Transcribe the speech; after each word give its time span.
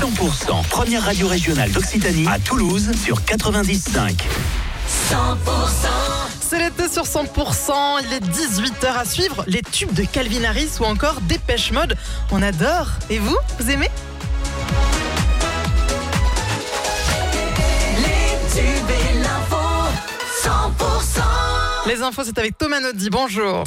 100% 0.00 0.68
première 0.68 1.04
radio 1.04 1.28
régionale 1.28 1.70
d'Occitanie 1.70 2.26
à 2.28 2.38
Toulouse 2.38 2.90
sur 3.04 3.22
95. 3.24 4.14
C'est 6.40 6.58
l'été 6.58 6.88
sur 6.88 7.04
100%, 7.04 8.02
il 8.04 8.12
est 8.14 8.24
18h 8.24 8.86
à 8.98 9.04
suivre, 9.04 9.44
les 9.46 9.62
tubes 9.62 9.92
de 9.92 10.04
Calvin 10.04 10.44
Harris 10.44 10.70
ou 10.80 10.84
encore 10.84 11.20
Dépêche 11.22 11.72
Mode. 11.72 11.96
On 12.30 12.42
adore. 12.42 12.88
Et 13.10 13.18
vous, 13.18 13.36
vous 13.58 13.70
aimez? 13.70 13.90
Les 21.86 22.02
infos, 22.02 22.22
c'est 22.24 22.38
avec 22.38 22.56
Thomas 22.56 22.80
Noddy. 22.80 23.10
Bonjour. 23.10 23.64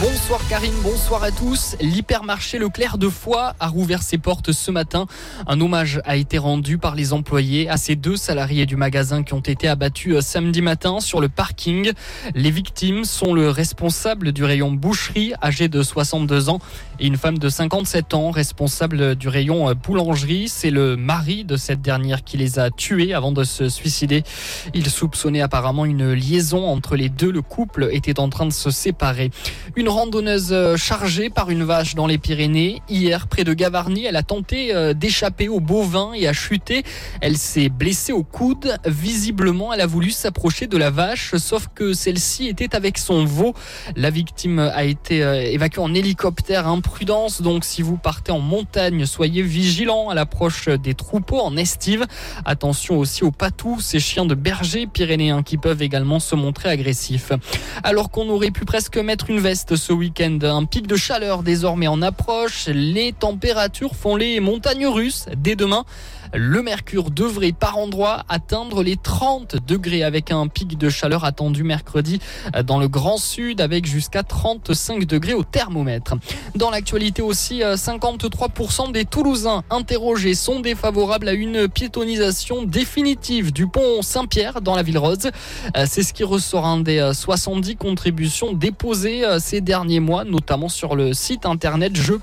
Bonsoir 0.00 0.40
Karine, 0.48 0.72
bonsoir 0.82 1.22
à 1.22 1.30
tous. 1.30 1.76
L'hypermarché 1.78 2.58
Leclerc 2.58 2.96
de 2.96 3.10
Foix 3.10 3.52
a 3.60 3.68
rouvert 3.68 4.02
ses 4.02 4.16
portes 4.16 4.50
ce 4.50 4.70
matin. 4.70 5.06
Un 5.46 5.60
hommage 5.60 6.00
a 6.06 6.16
été 6.16 6.38
rendu 6.38 6.78
par 6.78 6.94
les 6.94 7.12
employés 7.12 7.68
à 7.68 7.76
ces 7.76 7.96
deux 7.96 8.16
salariés 8.16 8.64
du 8.64 8.76
magasin 8.76 9.22
qui 9.22 9.34
ont 9.34 9.40
été 9.40 9.68
abattus 9.68 10.14
euh, 10.14 10.20
samedi 10.22 10.62
matin 10.62 11.00
sur 11.00 11.20
le 11.20 11.28
parking. 11.28 11.92
Les 12.34 12.50
victimes 12.50 13.04
sont 13.04 13.34
le 13.34 13.50
responsable 13.50 14.32
du 14.32 14.42
rayon 14.42 14.72
boucherie, 14.72 15.34
âgé 15.42 15.68
de 15.68 15.82
62 15.82 16.48
ans, 16.48 16.60
et 16.98 17.06
une 17.06 17.18
femme 17.18 17.36
de 17.36 17.50
57 17.50 18.14
ans, 18.14 18.30
responsable 18.30 19.16
du 19.16 19.28
rayon 19.28 19.68
euh, 19.68 19.74
boulangerie. 19.74 20.48
C'est 20.48 20.70
le 20.70 20.96
mari 20.96 21.44
de 21.44 21.58
cette 21.58 21.82
dernière 21.82 22.24
qui 22.24 22.38
les 22.38 22.58
a 22.58 22.70
tués 22.70 23.12
avant 23.12 23.32
de 23.32 23.44
se 23.44 23.68
suicider. 23.68 24.22
Il 24.72 24.88
soupçonnait 24.88 25.42
apparemment 25.42 25.84
une 25.84 26.14
liaison 26.14 26.66
entre 26.66 26.96
les 26.96 27.10
deux. 27.10 27.30
Le 27.30 27.42
couple 27.42 27.90
était 27.92 28.18
en 28.18 28.30
train 28.30 28.46
de 28.46 28.52
se 28.52 28.70
séparer. 28.70 29.30
Randonneuse 29.90 30.52
euh, 30.52 30.76
chargée 30.76 31.30
par 31.30 31.50
une 31.50 31.64
vache 31.64 31.94
dans 31.94 32.06
les 32.06 32.16
Pyrénées. 32.16 32.80
Hier, 32.88 33.26
près 33.26 33.44
de 33.44 33.52
Gavarnie, 33.52 34.04
elle 34.04 34.16
a 34.16 34.22
tenté 34.22 34.74
euh, 34.74 34.94
d'échapper 34.94 35.48
aux 35.48 35.60
bovins 35.60 36.12
et 36.14 36.28
a 36.28 36.32
chuté. 36.32 36.84
Elle 37.20 37.36
s'est 37.36 37.68
blessée 37.68 38.12
au 38.12 38.22
coude. 38.22 38.76
Visiblement, 38.86 39.72
elle 39.72 39.80
a 39.80 39.86
voulu 39.86 40.10
s'approcher 40.10 40.66
de 40.66 40.76
la 40.76 40.90
vache, 40.90 41.34
sauf 41.36 41.68
que 41.74 41.92
celle-ci 41.92 42.46
était 42.46 42.74
avec 42.74 42.98
son 42.98 43.24
veau. 43.24 43.54
La 43.96 44.10
victime 44.10 44.60
a 44.60 44.84
été 44.84 45.22
euh, 45.22 45.42
évacuée 45.42 45.82
en 45.82 45.92
hélicoptère. 45.92 46.68
Imprudence, 46.68 47.42
donc 47.42 47.64
si 47.64 47.82
vous 47.82 47.96
partez 47.96 48.32
en 48.32 48.40
montagne, 48.40 49.06
soyez 49.06 49.42
vigilants 49.42 50.08
à 50.08 50.14
l'approche 50.14 50.68
des 50.68 50.94
troupeaux 50.94 51.40
en 51.40 51.56
estive. 51.56 52.06
Attention 52.44 52.98
aussi 52.98 53.24
aux 53.24 53.32
patous, 53.32 53.80
ces 53.80 54.00
chiens 54.00 54.24
de 54.24 54.34
berger 54.34 54.86
pyrénéens 54.86 55.42
qui 55.42 55.56
peuvent 55.56 55.82
également 55.82 56.20
se 56.20 56.36
montrer 56.36 56.68
agressifs. 56.68 57.32
Alors 57.82 58.10
qu'on 58.10 58.28
aurait 58.28 58.52
pu 58.52 58.64
presque 58.64 58.96
mettre 58.96 59.30
une 59.30 59.40
veste 59.40 59.76
ce 59.80 59.92
week-end. 59.92 60.38
Un 60.42 60.66
pic 60.66 60.86
de 60.86 60.94
chaleur 60.94 61.42
désormais 61.42 61.88
en 61.88 62.02
approche. 62.02 62.68
Les 62.68 63.12
températures 63.12 63.96
font 63.96 64.14
les 64.14 64.38
montagnes 64.38 64.86
russes 64.86 65.26
dès 65.36 65.56
demain. 65.56 65.84
Le 66.32 66.62
mercure 66.62 67.10
devrait 67.10 67.52
par 67.52 67.78
endroit 67.78 68.24
atteindre 68.28 68.82
les 68.82 68.96
30 68.96 69.56
degrés 69.66 70.04
avec 70.04 70.30
un 70.30 70.46
pic 70.46 70.78
de 70.78 70.88
chaleur 70.88 71.24
attendu 71.24 71.64
mercredi 71.64 72.20
dans 72.64 72.78
le 72.78 72.88
Grand 72.88 73.16
Sud 73.16 73.60
avec 73.60 73.86
jusqu'à 73.86 74.22
35 74.22 75.04
degrés 75.06 75.34
au 75.34 75.42
thermomètre. 75.42 76.14
Dans 76.54 76.70
l'actualité 76.70 77.22
aussi, 77.22 77.60
53% 77.60 78.92
des 78.92 79.04
Toulousains 79.04 79.64
interrogés 79.70 80.34
sont 80.34 80.60
défavorables 80.60 81.28
à 81.28 81.32
une 81.32 81.68
piétonisation 81.68 82.62
définitive 82.62 83.52
du 83.52 83.66
pont 83.66 84.02
Saint-Pierre 84.02 84.60
dans 84.60 84.76
la 84.76 84.82
ville 84.82 84.98
rose. 84.98 85.30
C'est 85.86 86.02
ce 86.02 86.12
qui 86.12 86.24
ressort 86.24 86.66
un 86.66 86.80
des 86.80 87.10
70 87.12 87.76
contributions 87.76 88.52
déposées 88.52 89.24
ces 89.40 89.60
derniers 89.60 90.00
mois, 90.00 90.24
notamment 90.24 90.68
sur 90.68 90.94
le 90.94 91.12
site 91.12 91.46
internet 91.46 91.92
Je 91.96 92.14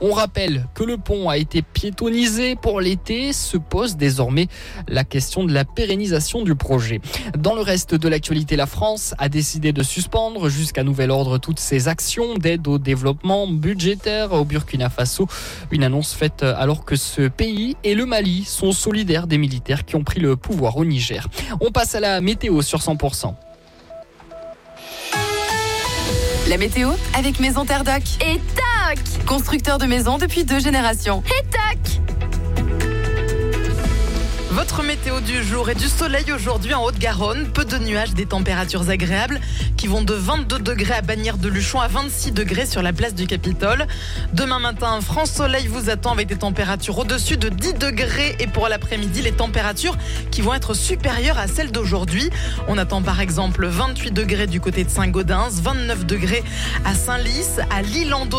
On 0.00 0.12
rappelle 0.12 0.66
que 0.74 0.84
le 0.84 0.96
pont 0.96 1.28
a 1.28 1.36
été 1.36 1.62
piétonisé 1.62 2.56
pour 2.56 2.80
les 2.80 2.94
se 3.32 3.56
pose 3.58 3.96
désormais 3.96 4.48
la 4.88 5.04
question 5.04 5.44
de 5.44 5.52
la 5.52 5.64
pérennisation 5.64 6.42
du 6.42 6.54
projet. 6.54 7.00
Dans 7.36 7.54
le 7.54 7.60
reste 7.60 7.94
de 7.94 8.08
l'actualité, 8.08 8.56
la 8.56 8.66
France 8.66 9.14
a 9.18 9.28
décidé 9.28 9.72
de 9.72 9.82
suspendre 9.82 10.48
jusqu'à 10.48 10.82
nouvel 10.82 11.10
ordre 11.10 11.38
toutes 11.38 11.60
ses 11.60 11.88
actions 11.88 12.34
d'aide 12.34 12.66
au 12.66 12.78
développement 12.78 13.46
budgétaire 13.46 14.32
au 14.32 14.44
Burkina 14.44 14.88
Faso. 14.88 15.26
Une 15.70 15.84
annonce 15.84 16.14
faite 16.14 16.42
alors 16.42 16.84
que 16.84 16.96
ce 16.96 17.28
pays 17.28 17.76
et 17.84 17.94
le 17.94 18.06
Mali 18.06 18.44
sont 18.44 18.72
solidaires 18.72 19.26
des 19.26 19.38
militaires 19.38 19.84
qui 19.84 19.96
ont 19.96 20.04
pris 20.04 20.20
le 20.20 20.36
pouvoir 20.36 20.76
au 20.76 20.84
Niger. 20.84 21.28
On 21.60 21.70
passe 21.70 21.94
à 21.94 22.00
la 22.00 22.20
météo 22.20 22.62
sur 22.62 22.80
100%. 22.80 23.34
La 26.48 26.58
météo 26.58 26.90
avec 27.16 27.40
Maison 27.40 27.64
Terre 27.64 27.84
Constructeur 29.26 29.78
de 29.78 29.86
maisons 29.86 30.18
depuis 30.18 30.44
deux 30.44 30.60
générations. 30.60 31.22
Et 31.26 31.50
tac 31.50 32.00
votre 34.54 34.84
météo 34.84 35.20
du 35.20 35.42
jour 35.42 35.68
et 35.68 35.74
du 35.74 35.88
soleil 35.88 36.30
aujourd'hui 36.32 36.74
en 36.74 36.84
Haute-Garonne. 36.84 37.48
Peu 37.48 37.64
de 37.64 37.76
nuages, 37.76 38.14
des 38.14 38.24
températures 38.24 38.88
agréables 38.88 39.40
qui 39.76 39.88
vont 39.88 40.02
de 40.02 40.14
22 40.14 40.60
degrés 40.60 40.94
à 40.94 41.00
Bagnères 41.02 41.38
de 41.38 41.48
Luchon 41.48 41.80
à 41.80 41.88
26 41.88 42.30
degrés 42.30 42.64
sur 42.64 42.80
la 42.80 42.92
place 42.92 43.14
du 43.14 43.26
Capitole. 43.26 43.86
Demain 44.32 44.60
matin, 44.60 45.00
France 45.00 45.32
Soleil 45.32 45.66
vous 45.66 45.90
attend 45.90 46.12
avec 46.12 46.28
des 46.28 46.36
températures 46.36 46.96
au-dessus 46.98 47.36
de 47.36 47.48
10 47.48 47.74
degrés 47.74 48.36
et 48.38 48.46
pour 48.46 48.68
l'après-midi, 48.68 49.22
les 49.22 49.32
températures 49.32 49.98
qui 50.30 50.40
vont 50.40 50.54
être 50.54 50.72
supérieures 50.72 51.38
à 51.38 51.48
celles 51.48 51.72
d'aujourd'hui. 51.72 52.30
On 52.68 52.78
attend 52.78 53.02
par 53.02 53.20
exemple 53.20 53.66
28 53.66 54.12
degrés 54.12 54.46
du 54.46 54.60
côté 54.60 54.84
de 54.84 54.90
Saint-Gaudens, 54.90 55.60
29 55.62 56.06
degrés 56.06 56.44
à 56.84 56.94
Saint-Lys, 56.94 57.58
à 57.70 57.82
Lille-en-Dos. 57.82 58.30